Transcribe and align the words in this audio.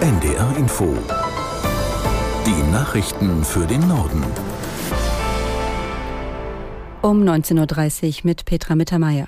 NDR 0.00 0.56
Info. 0.56 0.96
Die 2.46 2.72
Nachrichten 2.72 3.44
für 3.44 3.66
den 3.66 3.86
Norden. 3.86 4.24
Um 7.02 7.22
19.30 7.22 8.06
Uhr 8.06 8.14
mit 8.24 8.46
Petra 8.46 8.76
Mittermeier. 8.76 9.26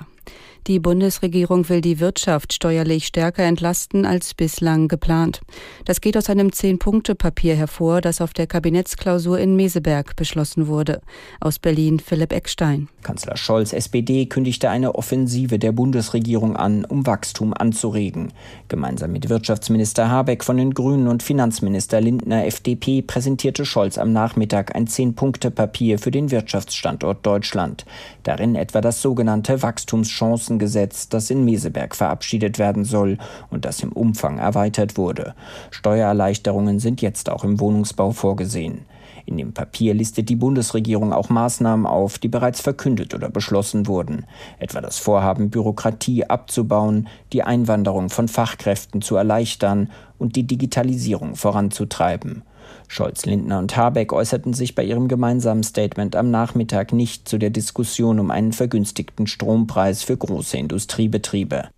Die 0.65 0.79
Bundesregierung 0.79 1.67
will 1.67 1.81
die 1.81 1.99
Wirtschaft 1.99 2.53
steuerlich 2.53 3.07
stärker 3.07 3.43
entlasten 3.43 4.05
als 4.05 4.33
bislang 4.33 4.87
geplant. 4.87 5.41
Das 5.83 5.99
geht 5.99 6.15
aus 6.15 6.29
einem 6.29 6.53
Zehn-Punkte-Papier 6.53 7.55
hervor, 7.55 7.99
das 7.99 8.21
auf 8.21 8.31
der 8.31 8.47
Kabinettsklausur 8.47 9.37
in 9.39 9.57
Meseberg 9.57 10.15
beschlossen 10.15 10.67
wurde. 10.67 11.01
Aus 11.41 11.59
Berlin 11.59 11.99
Philipp 11.99 12.31
Eckstein. 12.31 12.87
Kanzler 13.01 13.35
Scholz, 13.35 13.73
SPD, 13.73 14.25
kündigte 14.25 14.69
eine 14.69 14.95
Offensive 14.95 15.59
der 15.59 15.73
Bundesregierung 15.73 16.55
an, 16.55 16.85
um 16.85 17.05
Wachstum 17.05 17.53
anzuregen. 17.53 18.31
Gemeinsam 18.69 19.11
mit 19.11 19.27
Wirtschaftsminister 19.27 20.09
Habeck 20.09 20.45
von 20.45 20.55
den 20.55 20.73
Grünen 20.73 21.09
und 21.09 21.23
Finanzminister 21.23 21.99
Lindner, 21.99 22.45
FDP, 22.45 23.01
präsentierte 23.01 23.65
Scholz 23.65 23.97
am 23.97 24.13
Nachmittag 24.13 24.73
ein 24.77 24.87
Zehn-Punkte-Papier 24.87 25.99
für 25.99 26.11
den 26.11 26.31
Wirtschaftsstandort 26.31 27.25
Deutschland. 27.25 27.83
Darin 28.23 28.55
etwa 28.55 28.79
das 28.79 29.01
sogenannte 29.01 29.61
Wachstumschancen 29.61 30.12
Gesetz, 30.59 31.09
das 31.09 31.29
in 31.29 31.45
Meseberg 31.45 31.95
verabschiedet 31.95 32.59
werden 32.59 32.85
soll 32.85 33.17
und 33.49 33.65
das 33.65 33.81
im 33.81 33.91
Umfang 33.91 34.37
erweitert 34.37 34.97
wurde. 34.97 35.35
Steuererleichterungen 35.71 36.79
sind 36.79 37.01
jetzt 37.01 37.29
auch 37.29 37.43
im 37.43 37.59
Wohnungsbau 37.59 38.11
vorgesehen. 38.11 38.85
In 39.25 39.37
dem 39.37 39.53
Papier 39.53 39.93
listet 39.93 40.27
die 40.29 40.35
Bundesregierung 40.35 41.13
auch 41.13 41.29
Maßnahmen 41.29 41.85
auf, 41.85 42.17
die 42.19 42.27
bereits 42.27 42.59
verkündet 42.59 43.13
oder 43.13 43.29
beschlossen 43.29 43.87
wurden, 43.87 44.25
etwa 44.59 44.81
das 44.81 44.97
Vorhaben, 44.99 45.49
Bürokratie 45.49 46.25
abzubauen, 46.25 47.07
die 47.31 47.43
Einwanderung 47.43 48.09
von 48.09 48.27
Fachkräften 48.27 49.01
zu 49.01 49.15
erleichtern 49.15 49.89
und 50.17 50.35
die 50.35 50.45
Digitalisierung 50.45 51.35
voranzutreiben. 51.35 52.43
Scholz, 52.87 53.25
Lindner 53.25 53.59
und 53.59 53.75
Habeck 53.75 54.13
äußerten 54.13 54.53
sich 54.53 54.75
bei 54.75 54.83
ihrem 54.83 55.07
gemeinsamen 55.07 55.63
Statement 55.63 56.15
am 56.15 56.31
Nachmittag 56.31 56.93
nicht 56.93 57.27
zu 57.27 57.37
der 57.37 57.49
Diskussion 57.49 58.19
um 58.19 58.31
einen 58.31 58.53
vergünstigten 58.53 59.27
Strompreis 59.27 60.03
für 60.03 60.17
große 60.17 60.57
Industriebetriebe. 60.57 61.69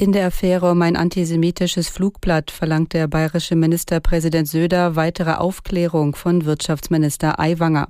In 0.00 0.12
der 0.12 0.28
Affäre 0.28 0.70
um 0.70 0.80
ein 0.80 0.96
antisemitisches 0.96 1.90
Flugblatt 1.90 2.50
verlangt 2.50 2.94
der 2.94 3.06
bayerische 3.06 3.54
Ministerpräsident 3.54 4.48
Söder 4.48 4.96
weitere 4.96 5.32
Aufklärung 5.32 6.14
von 6.14 6.46
Wirtschaftsminister 6.46 7.38
Aiwanger. 7.38 7.86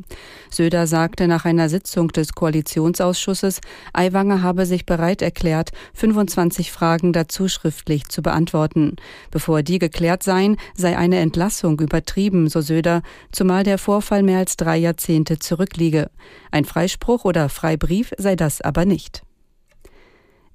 Söder 0.51 0.89
sagte 0.89 1.29
nach 1.29 1.45
einer 1.45 1.69
Sitzung 1.69 2.09
des 2.09 2.33
Koalitionsausschusses, 2.33 3.61
Aiwanger 3.93 4.43
habe 4.43 4.67
sich 4.67 4.87
bereit 4.87 5.23
erklärt, 5.23 5.71
25 5.95 6.73
Fragen 6.73 7.13
dazu 7.13 7.47
schriftlich 7.47 8.09
zu 8.09 8.23
beantworten. 8.23 8.97
Bevor 9.31 9.63
die 9.63 9.79
geklärt 9.79 10.25
seien, 10.25 10.57
sei 10.75 10.99
eine 10.99 11.21
Entlassung 11.21 11.79
übertrieben, 11.79 12.49
so 12.49 12.61
Söder, 12.61 13.03
zumal 13.31 13.63
der 13.63 13.79
Vorfall 13.79 14.25
mehr 14.25 14.41
als 14.41 14.57
drei 14.57 14.79
Jahrzehnte 14.79 15.39
zurückliege. 15.39 16.11
Ein 16.51 16.65
Freispruch 16.65 17.25
oder 17.25 17.49
Freibrief 17.49 18.13
sei 18.19 18.35
das 18.35 18.61
aber 18.61 18.85
nicht. 18.85 19.23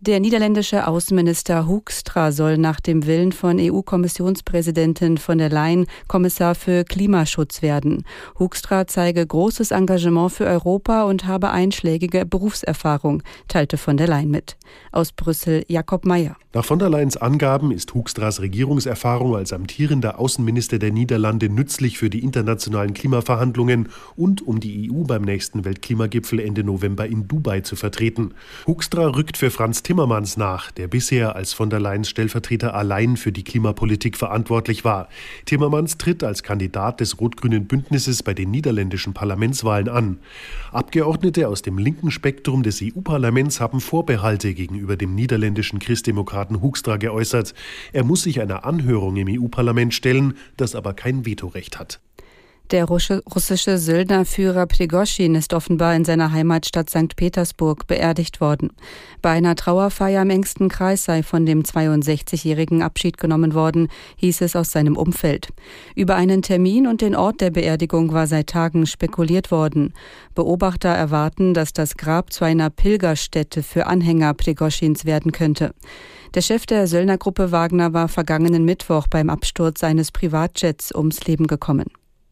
Der 0.02 0.20
niederländische 0.20 0.88
Außenminister 0.88 1.68
Hoekstra 1.68 2.34
soll 2.34 2.58
nach 2.58 2.82
dem 2.82 3.06
Willen 3.06 3.32
von 3.32 3.58
EU-Kommissionspräsidentin 3.60 5.18
von 5.18 5.38
der 5.38 5.50
Leyen 5.50 5.88
Kommissar 6.10 6.54
für 6.54 6.84
Klimaschutz 6.84 7.62
werden. 7.62 8.04
Hoekstra 8.38 8.88
zeige 8.88 9.26
großes 9.26 9.72
Engagement 9.72 10.34
für 10.34 10.46
Europa 10.46 11.04
und 11.04 11.26
habe 11.26 11.50
einschlägige 11.50 12.26
Berufserfahrung, 12.26 13.24
teilte 13.48 13.78
von 13.78 13.96
der 13.96 14.08
Leyen 14.08 14.30
mit. 14.30 14.58
Aus 14.92 15.14
Brüssel 15.14 15.64
Jakob 15.70 16.06
Mayer. 16.06 16.36
Nach 16.54 16.64
von 16.64 16.80
der 16.80 16.90
Leyens 16.90 17.18
Angaben 17.18 17.72
ist 17.72 17.94
Hoekstras 17.94 18.42
Regierungserfahrung 18.42 19.36
als 19.36 19.54
amtierender 19.54 20.20
Außenminister 20.20 20.80
der 20.80 20.92
Niederlande 20.92 21.50
nützlich 21.50 21.98
für 21.98 22.10
die 22.10 22.24
internationalen 22.24 22.94
Klimaverhandlungen 22.94 23.90
und 24.16 24.46
um 24.46 24.60
die 24.60 24.90
EU 24.90 25.04
beim 25.04 25.24
nächsten 25.24 25.66
Weltklimagipfel 25.66 26.40
Ende 26.40 26.64
November 26.64 27.08
in 27.08 27.28
Dubai 27.28 27.62
zu 27.62 27.76
vertreten. 27.76 28.34
Hoekstra 28.68 29.08
rückt 29.08 29.36
für 29.36 29.52
Franz 29.52 29.84
Timmermans 29.86 30.36
nach, 30.36 30.72
der 30.72 30.88
bisher 30.88 31.36
als 31.36 31.54
von 31.54 31.70
der 31.70 31.80
Leyens 31.80 32.10
Stellvertreter 32.10 32.74
allein 32.74 33.18
für 33.18 33.32
die 33.32 33.44
Klimapolitik 33.44 34.18
verantwortlich 34.18 34.84
war. 34.84 35.08
Timmermans 35.46 35.98
tritt 35.98 36.24
als 36.24 36.44
Kandidat 36.44 37.00
des 37.00 37.20
rot-grünen 37.22 37.68
Bündnisses 37.68 38.24
bei 38.24 38.34
den 38.34 38.52
niederländischen 38.52 39.14
Parlamentswahlen 39.14 39.88
an. 39.88 40.18
Abgeordnete 40.72 41.48
aus 41.48 41.62
dem 41.62 41.78
linken 41.78 42.12
Spektrum 42.12 42.64
des 42.64 42.82
EU-Parlaments 42.82 43.62
haben 43.62 43.80
Vorbehalte 43.80 44.54
gegenüber 44.54 44.98
dem 44.98 45.16
niederländischen 45.16 45.80
Christdemokraten 45.80 46.26
Demokraten 46.26 46.62
Hoekstra 46.62 46.98
geäußert. 46.98 47.54
Er 47.94 48.04
muss 48.04 48.24
sich 48.24 48.42
einer 48.42 48.66
Anhörung 48.66 49.16
im 49.18 49.28
EU-Parlament 49.30 49.94
stellen, 49.94 50.34
das 50.58 50.74
aber 50.76 50.94
kein 50.94 51.26
Vetorecht 51.26 51.78
hat. 51.78 52.00
Der 52.72 52.86
russische 52.86 53.78
Söldnerführer 53.78 54.66
Prigoschin 54.66 55.36
ist 55.36 55.54
offenbar 55.54 55.96
in 55.96 56.04
seiner 56.04 56.32
Heimatstadt 56.32 56.90
St. 56.90 57.16
Petersburg 57.16 57.86
beerdigt 57.86 58.42
worden. 58.42 58.72
Bei 59.22 59.30
einer 59.30 59.56
Trauerfeier 59.56 60.24
im 60.24 60.32
engsten 60.32 60.68
Kreis 60.68 61.06
sei 61.06 61.22
von 61.22 61.46
dem 61.46 61.62
62-jährigen 61.62 62.82
Abschied 62.82 63.20
genommen 63.20 63.54
worden, 63.54 63.90
hieß 64.18 64.42
es 64.42 64.56
aus 64.56 64.72
seinem 64.72 64.98
Umfeld. 64.98 65.50
Über 65.96 66.16
einen 66.16 66.42
Termin 66.42 66.88
und 66.88 67.02
den 67.02 67.16
Ort 67.16 67.40
der 67.40 67.52
Beerdigung 67.52 68.14
war 68.14 68.26
seit 68.26 68.48
Tagen 68.48 68.88
spekuliert 68.88 69.52
worden. 69.52 69.94
Beobachter 70.34 70.90
erwarten, 70.90 71.54
dass 71.54 71.72
das 71.72 71.98
Grab 71.98 72.34
zu 72.34 72.46
einer 72.46 72.72
Pilgerstätte 72.72 73.62
für 73.62 73.86
Anhänger 73.86 74.34
Prigoschins 74.34 75.06
werden 75.06 75.32
könnte. 75.32 75.76
Der 76.34 76.42
Chef 76.42 76.66
der 76.66 76.88
Söldnergruppe 76.88 77.52
Wagner 77.52 77.94
war 77.94 78.08
vergangenen 78.08 78.66
Mittwoch 78.66 79.06
beim 79.08 79.30
Absturz 79.30 79.82
seines 79.82 80.12
Privatjets 80.12 80.94
ums 80.94 81.26
Leben 81.26 81.46
gekommen. 81.46 81.86